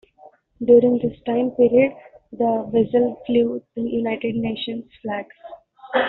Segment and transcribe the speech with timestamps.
[0.65, 1.91] During this time period,
[2.31, 5.27] the vessel flew the United Nations flag.